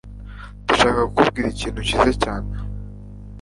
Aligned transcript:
Ndashaka 0.63 1.01
kukubwira 1.07 1.47
ikintu 1.49 1.79
cyiza 1.87 2.11
cyane 2.23 2.49